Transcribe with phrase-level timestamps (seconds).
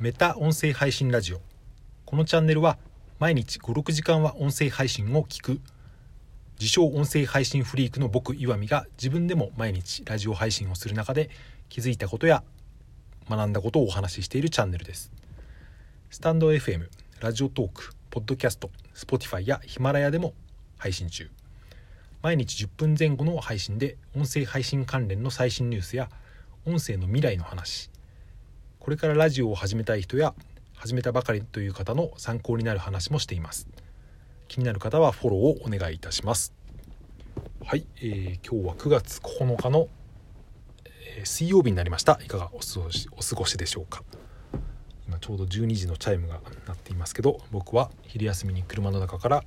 [0.00, 1.42] メタ音声配信ラジオ。
[2.06, 2.78] このチャンネルは
[3.18, 5.60] 毎日56時間は音声配信を聞く。
[6.58, 11.28] 自称音声配信フリークの僕岩見が自分でも毎日ラジオ配信をする中で
[11.68, 12.42] 気づいたことや
[13.28, 15.12] 学んだことをお話ししているチャンネルです。
[16.08, 16.88] スタンド FM
[17.20, 20.32] ラジオトークポッドキャスト Spotify やヒマラヤでも
[20.78, 21.28] 配信中。
[22.22, 26.08] 毎日10分前後の配信で音声配信関連の最新ニュースや
[26.64, 27.90] 音声の未来の話
[28.80, 30.34] これからラジオを始めたい人や
[30.72, 33.68] 始めたばかりという方の参考になる話もしています。
[34.48, 36.54] 気になる方はフォローをお願いいたします。
[37.62, 39.88] はい、えー、今日は9月9日の、
[40.86, 42.18] えー、水曜日になりました。
[42.24, 44.02] いかがお過ごしお過ごしでしょうか。
[45.06, 49.44] 今ちょうど12時のチャイムが鳴っていますけど僕は昼休みに車の中から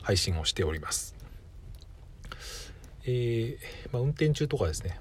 [0.00, 1.16] 配信をしております。
[3.04, 3.58] えー、
[3.90, 5.00] まあ、運転中とかですね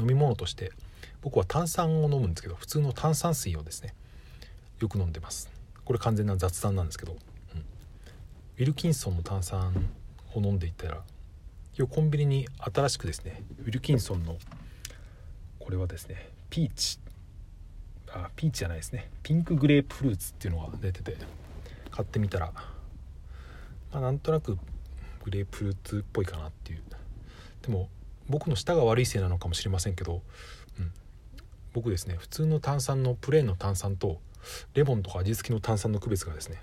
[0.00, 0.72] 飲み物として
[1.22, 3.94] 僕は炭酸を飲むんですけど普通の炭酸水をですね
[4.80, 5.50] よく飲んでます。
[5.84, 9.90] これ完全な雑談なんですけど、うん、ウィルキンソンの炭酸
[10.34, 11.02] を飲んでいったら
[11.76, 14.36] 今日コンビニに新しくですねウィルキンソンの
[15.58, 16.98] これはですねピーチ。
[18.12, 19.08] あピーチじゃないですね。
[19.22, 21.16] ピンクグレープフルーツっていうのが出てて
[21.90, 22.52] 買ってみたら
[23.92, 24.58] まあなんとなく
[25.24, 26.82] グレープフルーツっぽいかなっていう。
[27.62, 27.88] でも
[28.28, 30.22] 僕の舌が悪いせいなのかもしれませんけど、
[30.78, 30.92] うん、
[31.72, 34.20] 僕ですね普通の炭酸のプレーンの炭酸と
[34.74, 36.62] レモンとか味付きの炭酸の区別がですね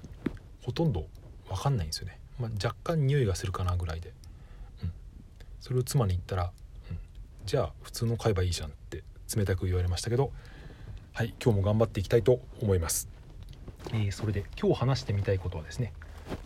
[0.63, 1.07] ほとんど
[1.47, 4.13] 分かんないんですよね、まあ、若干匂いがするかなぐらいで、
[4.83, 4.91] うん、
[5.59, 6.51] それを妻に言ったら、
[6.91, 6.97] うん、
[7.45, 9.03] じゃあ普通の買えばいいじゃんって
[9.35, 10.31] 冷たく言われましたけど
[11.13, 13.09] はい今日も頑張っていきたいと思います、
[13.93, 15.93] えー、それで今日話してみたいことはですね、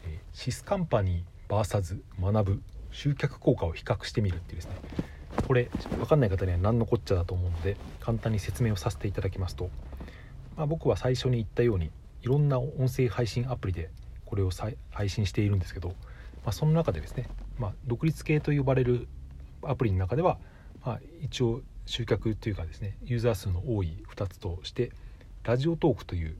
[0.05, 4.75] えー、シスカンパニー VS 学ぶ集客効果を比較してみるっていうですね
[5.51, 9.69] これ分かんない方には何のこっちゃだと思うので簡単に説明をさせていただきますと、
[10.55, 13.89] まあ、僕は最初に言ったようにいろんな音声配信アプリで
[14.23, 14.51] これを
[14.91, 15.95] 配信しているんですけど、ま
[16.45, 17.27] あ、その中でですね、
[17.59, 19.09] まあ、独立系と呼ばれる
[19.61, 20.37] アプリの中では、
[20.85, 24.93] まあ、一応集客というかですねユーザー数の多い2つとして
[25.43, 26.37] ラジオトークという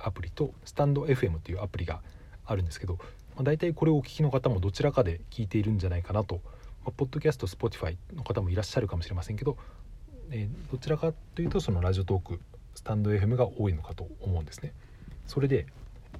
[0.00, 2.00] アプリとスタンド FM というアプリが
[2.44, 3.02] あるんですけど、ま
[3.38, 6.57] あ、大体これをお聞きの方もどちらかで聞いているんじゃないかなとま
[6.88, 9.58] まあ、ポッドキャスト Spotify の方もいらっしゃるかもしれませんけど、
[10.30, 12.40] えー、どちらかというとそのラジオトーク
[12.74, 14.72] スタンド FM が多いのかと思うんですね。
[15.26, 15.66] それで、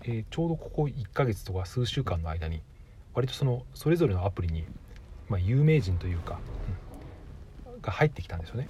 [0.03, 2.61] えー、ちょうどここ1ヶ月とか数週間の間に
[3.15, 4.67] 割とそのそれぞれのアプリに、
[5.31, 6.39] まあ、有名人というか、
[7.75, 8.69] うん、が入ってきたんですよね。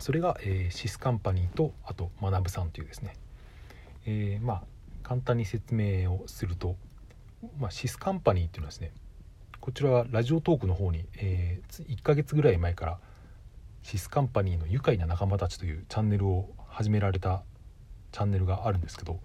[0.00, 3.14] それが、えー、シスカンパニーとあと学さんというですね、
[4.04, 4.62] えー、まあ
[5.04, 6.74] 簡単に説明をすると、
[7.56, 8.90] まあ、シスカンパニーっていうのはですね
[9.68, 12.98] こちらはラジオトークの方に、えー、1ヶ月ぐらい前から
[13.82, 17.42] シスカンパニーの愉快な仲間たちというチャンネルを始められた
[18.10, 19.20] チャンネルがあるんですけど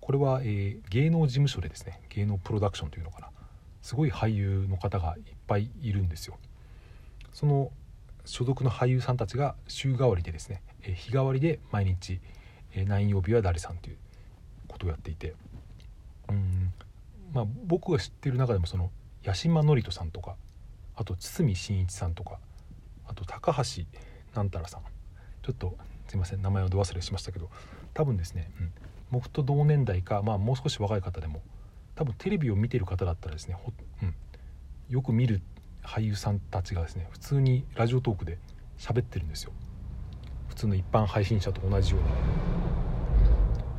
[0.00, 3.30] これは、えー、芸能事務所でですね芸能プロダクションというのかな
[3.82, 6.38] すごい俳優の方がいっぱいいるんですよ。
[7.32, 7.72] その
[8.24, 12.20] 所属の俳優さんたちが週替わりでですね、えー、日替わりで毎日、
[12.76, 13.96] えー、何曜日は誰さんという
[14.68, 15.34] ことをやっていて
[16.28, 16.72] うん
[17.34, 18.92] まあ僕が知ってる中でもその
[19.24, 20.36] 八島智人さんとか
[20.96, 22.38] あと堤真一さんとか
[23.06, 23.84] あと高橋
[24.34, 24.82] なんたらさん。
[25.42, 27.50] ちょっとすいません名前をど忘れしましたけど
[27.94, 28.72] 多分ですね、うん、
[29.10, 31.42] 僕と同年代か、まあ、もう少し若い方でも
[31.94, 33.72] 多分テレビを見てる方だったらですねほ、
[34.02, 34.14] うん、
[34.88, 35.42] よく見る
[35.82, 38.38] 俳優さんたちがですね普通にラジオトークで
[38.78, 39.52] 喋ってるんですよ。
[40.48, 42.14] 普通の一般配信者と同じように、ま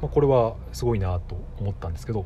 [0.04, 2.26] あ、これはすごいなと思ったんですけど、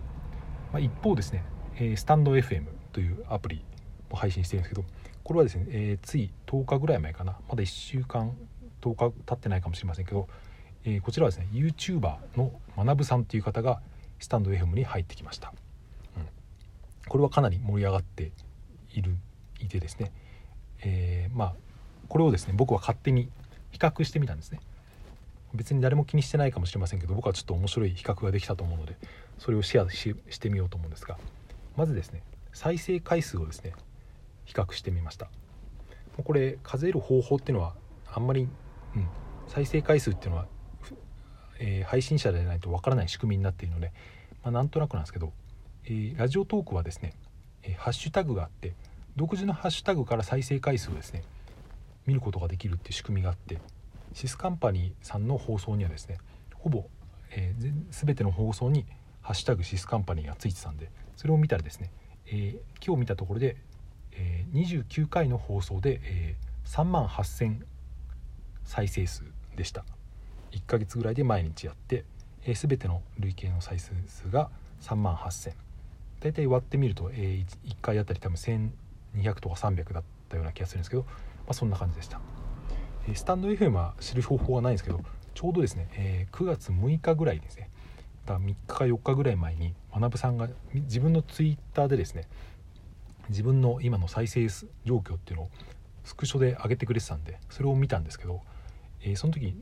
[0.71, 1.43] まあ、一方ですね、
[1.79, 3.63] えー、スタンド FM というアプリ
[4.09, 4.87] も配信してるんですけど
[5.23, 7.37] これはですね、えー、つい10日ぐらい前かな。
[7.49, 8.33] まだ1週間
[8.81, 10.27] 10日経ってないかもしれませんけど、
[10.85, 13.81] えー、こちらはですね YouTuber の学さんという方が
[14.19, 15.53] スタンド FM に入ってきました、
[16.15, 16.27] うん、
[17.07, 18.31] これはかなり盛り上がって
[18.93, 19.17] いる
[19.59, 20.11] いてですね、
[20.81, 21.55] えー、まあ
[22.07, 23.29] これをですね僕は勝手に
[23.71, 24.59] 比較してみたんですね。
[25.53, 28.97] 別に誰も気にしてないかもしれませんけど僕はちょっと面白い比較ができたと思うので
[29.37, 31.17] それをシェアしてみようと思うんですが
[31.77, 33.73] まずですね再生回数をですね
[34.45, 35.29] 比較してみました。
[36.23, 37.75] これ数える方法っていうのは
[38.11, 38.41] あんまり、
[38.95, 39.07] うん、
[39.47, 40.47] 再生回数っていうのは、
[41.59, 43.91] えー、配信者でないとわからない仕組みになっているので、
[44.43, 45.31] まあ、なんとなくなんですけど、
[45.85, 47.13] えー、ラジオトークはですね、
[47.61, 48.73] えー、ハッシュタグがあって
[49.15, 51.21] 独自のハッシュタグから再生回数をですね
[52.07, 53.59] 見ることができるっていう仕組みがあって
[54.13, 56.17] シスカンパニーさんの放送にはですね
[56.55, 56.85] ほぼ、
[57.29, 58.87] えー、全ての放送に
[59.27, 61.91] 「ハッシュタグシスカンパニー」がついてたんでそれを見たらですね
[62.29, 63.55] えー、今日見たところで、
[64.11, 67.61] えー、29回の放送で、えー、3万8000
[68.65, 69.23] 再生数
[69.55, 69.85] でした。
[70.51, 72.03] 1ヶ月ぐらいで毎日やって、
[72.43, 74.49] えー、全ての累計の再生数が
[74.81, 75.53] 3万8000
[76.19, 81.09] 大体割ってみると、えー、1, 回あたり多分1200とか300だったような気がするんですけど、ま
[81.49, 82.19] あ、そんな感じでした、
[83.13, 85.01] スタンド FM は知る方法はないんですけど
[85.33, 87.69] ちょうどですね、えー、9月6日ぐらいですね
[88.27, 92.27] だ3日か4日ぐらい前に学さんが自分のツイッターでですね
[93.29, 94.47] 自分の今の再生
[94.85, 95.49] 状況っていうのを
[96.03, 98.41] スクショで上げてくれてたんでそれを見たんですけど、
[99.01, 99.55] えー、その時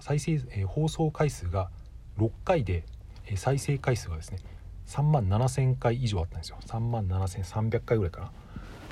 [0.00, 1.70] 再生、えー、放送回数が
[2.18, 2.84] 6回で、
[3.26, 4.38] えー、再生回数がですね
[4.86, 6.58] 3万7000回以上あったんですよ。
[6.64, 8.30] 3万7300回ぐらいかな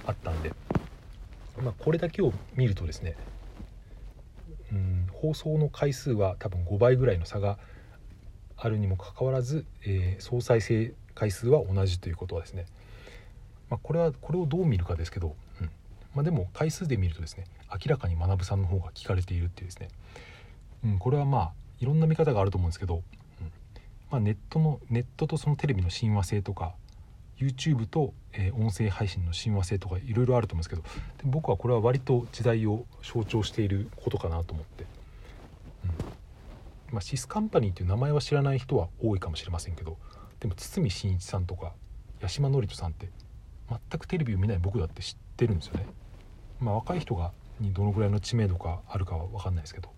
[0.06, 0.52] あったんで、
[1.62, 3.16] まあ、これだけを見るとですね
[4.72, 7.58] うん放送の回数は多分5倍ぐらいの差が
[8.64, 12.64] あるにもかかわらず、えー、総再生回数は同じということはですね、
[13.69, 15.70] まあ、これはこれをどう見るかですけど、うん。
[16.14, 19.90] まあ、でも回数で見るとですね明らかに学さんの方が聞かれているっていうですね、
[20.82, 23.02] うん、これはまあいろんな見方があると思うんですけど、
[23.43, 23.52] うん。
[24.11, 26.72] まあ、ネットのネットとそのテレビの親和性とか
[27.38, 30.82] YouTube と、えー、音声配信の親和性とかいろいろあると思うんですけど
[31.25, 34.87] 僕はこれは割と時代を象徴していることかなと思って、
[36.94, 39.99] まあ、シスカンパニーという名前は知らない人は多いかもしれませんけど
[40.38, 41.73] でも堤真一さんとか
[42.23, 43.11] 八嶋智人さんって
[43.69, 45.87] 全くテレビを見ない僕だって知ってるんですよね。
[46.61, 49.91] まあ、若い人がにどのぐらいの知名度があるかは分かんないですけど、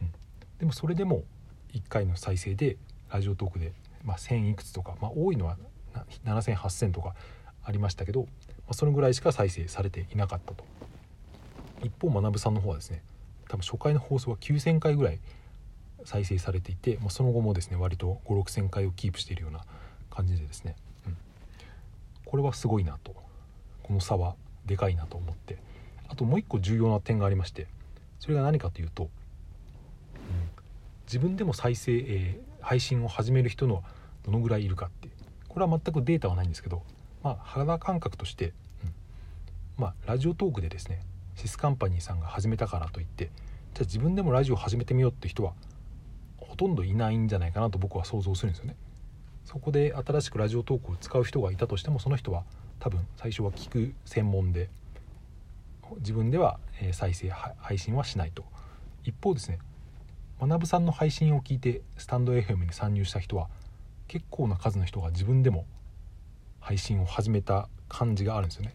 [0.00, 0.12] うん、
[0.58, 1.24] でもそれでも
[1.74, 2.78] 1回の再生で
[3.10, 3.72] ラジオトークで、
[4.02, 5.58] まあ、1,000いくつとか、まあ、多いのは
[6.24, 7.14] 7,0008,000とか
[7.62, 8.28] ありましたけど、ま
[8.70, 10.64] あ、そのぐらいしか再生されていなかったと。
[11.82, 13.02] 一方学さんの方はですね
[13.48, 15.20] 多分初回の放送は9,000回ぐらい
[16.04, 19.64] 再生されていて、まあ、その後もですね割と5,6,000回をキープしているような
[20.10, 21.16] 感じでですね、うん、
[22.24, 23.14] これはすごいなと。
[23.82, 24.34] この差は
[24.64, 25.58] でかいなと思って。
[26.08, 27.66] あともう一個重要な点がありまして
[28.20, 29.10] それが何かというと、うん、
[31.06, 33.82] 自分でも再生、えー、配信を始める人の
[34.22, 35.08] どのぐらいいるかって。
[35.48, 36.82] これは全くデータはないんですけど、
[37.22, 38.52] まあ、肌感覚として、うん、
[39.78, 41.00] まあ、ラジオトークでですね
[41.36, 45.52] シスカンパニーさんが始めたからといってじゃあ自分でもラジオ始めてみようって人は
[46.54, 48.76] ほとんどいないんじゃないかなと僕は想像するんですよね。
[49.44, 52.44] そこで新しくラジオトークを使う人がいたとしてもその人は
[52.78, 54.70] 多分最初は聞く専門で
[55.98, 56.60] 自分では
[56.92, 58.44] 再生配信はしないと
[59.02, 59.58] 一方ですね
[60.40, 63.48] 学さんの配信を聞いてスタンド FM に参入した人は
[64.06, 65.66] 結構な数の人が自分でも
[66.60, 68.74] 配信を始めた感じがあるんですよね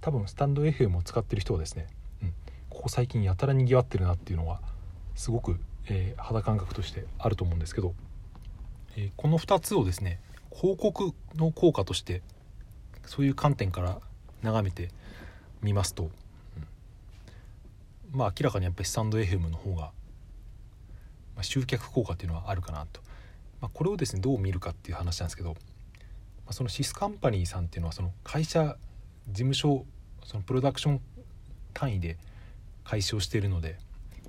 [0.00, 1.88] 多分スタンド FM を使ってる人はですね、
[2.22, 2.32] うん、
[2.70, 4.60] ここ最近やたらにぎわってるなっていうのが
[5.14, 7.94] すごく、えー、肌感覚としてあると思うんですけど、
[8.96, 10.20] えー、この2つをですね
[10.54, 12.22] 広告の効果として
[13.06, 13.98] そういう観点から
[14.42, 14.90] 眺めて
[15.62, 16.06] みますと、う
[18.16, 19.90] ん、まあ明らかにやっぱりスタンド FM の方が、ま
[21.40, 23.00] あ、集客効果っていうのはあるかなと。
[23.60, 25.56] まあ、これをですねどう見るかっていう話なんですけど、ま
[26.48, 28.76] あ、そのシスカンパニーさんっていうのはその会社
[29.28, 29.84] 事務所
[30.24, 31.00] そのプロダクション
[31.74, 32.16] 単位で
[32.84, 33.76] 開始をしているので、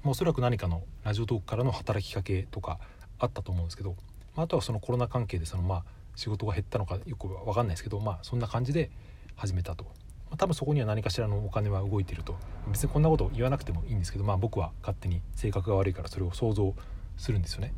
[0.04, 2.80] おそらく何かのラジオトークからの働きかけとか
[3.20, 3.96] あったと思うんですけど、
[4.36, 5.84] まあ、あとはそのコロナ関係でそのまあ
[6.16, 8.90] 仕事が減ったのかよく分かんないですけど、まあ、そんな感じで
[9.36, 9.92] 始めたと、ま
[10.32, 12.36] あ、多分そこには何かしらのお金は動いてると
[12.68, 16.74] 別にこんなこと言わなくてもいいんですけど、まあ、僕は勝手に性格が悪いからそれを想像
[17.18, 17.74] するんですよね。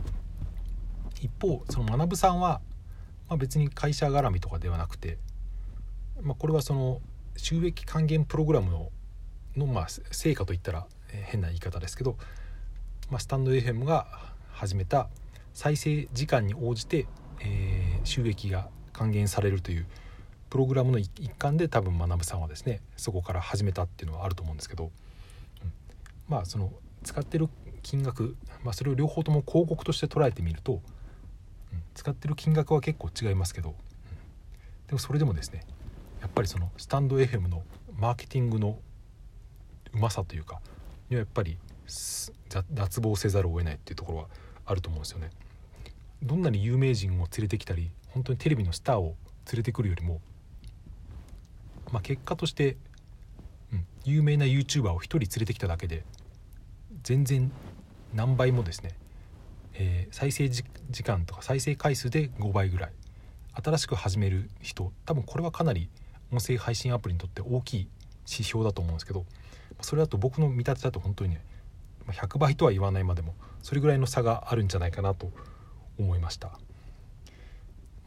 [1.21, 2.61] 一方その学さんは、
[3.27, 5.17] まあ、別に会社絡みとかではなくて、
[6.21, 7.01] まあ、これはその
[7.35, 8.89] 収益還元プログラムの
[9.57, 10.87] の、まあ、成果といったら
[11.25, 12.17] 変な言い方ですけど、
[13.09, 14.07] まあ、スタンド FM が
[14.51, 15.09] 始めた
[15.53, 17.07] 再生時間に応じて、
[17.41, 19.85] えー、収益が還元されるという
[20.49, 24.91] プログラムの一環で多分学さんはですねそこから始めたっていうのはあると思うんですけど、うん、
[26.27, 26.71] まあその
[27.03, 27.49] 使ってる
[27.81, 30.81] 金額、まあ、それを両方とも広告として捉えてみると
[31.95, 33.75] 使ってる金額は結構違いますけど、うん、
[34.87, 35.65] でもそれでもですね
[36.21, 37.63] やっぱりそのスタンド FM の
[37.97, 38.79] マーケティングの
[39.93, 40.61] うまさというか
[41.13, 41.57] にはやっぱり
[42.73, 44.27] 脱帽せざるを得ないっていうところは
[44.65, 45.29] あると思うんですよね。
[46.21, 49.15] どんなに有名人を連れてきたり本当にテレビのスターを
[49.51, 50.21] 連れてくるよりも、
[51.91, 52.77] まあ、結果として、
[53.73, 56.05] うん、有名な YouTuber を1人連れてきただけで
[57.03, 57.51] 全然
[58.13, 58.91] 何倍もですね
[59.75, 60.63] えー、再生時
[61.03, 62.91] 間とか再生回数で5倍ぐらい
[63.63, 65.89] 新しく始める人多分これはかなり
[66.31, 67.87] 音声配信アプリにとって大きい
[68.29, 69.25] 指標だと思うんですけど
[69.83, 71.45] それだと僕の見立てだと本当にね
[72.07, 75.31] 100倍とは言わないまでもそれぐらいの差があるんじゃないかなと
[75.97, 76.59] 思いました。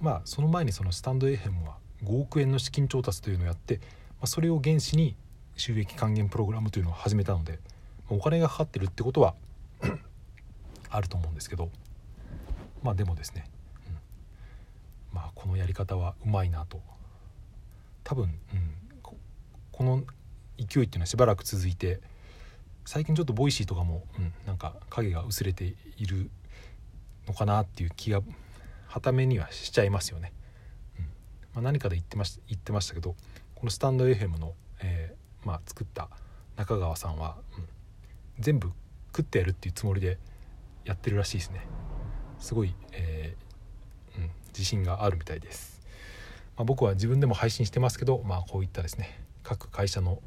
[0.01, 3.83] まあその前にそのスタンド FM は5億円の資金調達というのをやって、ま
[4.23, 5.17] あ、それを原資に
[5.57, 7.59] 収益還元プログラムというのを始めたので
[8.11, 9.35] お金がかかってるってことは
[10.91, 11.71] あると思うんですけど
[12.83, 13.49] まあでもですね、
[13.89, 16.81] うん、まあこのやり方はうまいなと。
[18.05, 18.75] 多分、うん、
[19.73, 20.05] この
[20.59, 22.01] 勢いっていうのはしばらく続いて
[22.85, 26.31] 最近ちょっと Voicy とかも、うん、なんか影が薄れている
[27.27, 28.21] のかなっていう気が
[28.87, 30.33] はためにはしちゃいますよね。
[30.99, 31.11] うんま
[31.57, 33.17] あ、何かで言ってまし言ってましたけど
[33.55, 36.09] このスタンド FM の、えー、まあ、作った
[36.57, 37.65] 中川さんは、うん、
[38.39, 38.71] 全部
[39.09, 40.19] 食ってやるっていうつもりで
[40.85, 41.67] やってるらしいですね。
[42.39, 45.81] すごい、えー、うん、自信があるみたいです。
[46.57, 50.21] まあ、僕は自分でも配信してますけど、まあ、こういったですね各会社の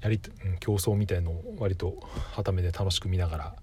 [0.00, 0.20] やり、
[0.60, 1.98] 競争みたいのを割と
[2.32, 3.54] はためで楽しく見ながら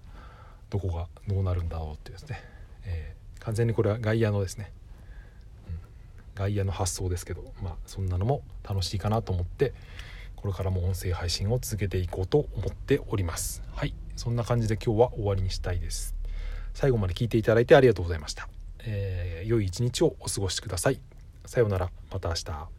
[0.70, 2.40] どこがどうなるんだろうっていうですね、
[2.84, 4.70] えー、完全にこれは外野のですね、
[5.68, 5.78] うん、
[6.34, 9.72] 外野の発想ですけどまあそんなのも楽しいかなと思って
[10.36, 13.62] これからも音声配信を続けていこうと思っております。
[13.74, 13.94] はい。
[14.16, 16.14] そんな感じで今日は終わりにしたいです。
[16.74, 18.48] 最後まで聞いていただいてありがとうございました、
[18.84, 21.00] えー、良い一日をお過ごしください。
[21.44, 21.90] さようなら。
[22.12, 22.77] また明日。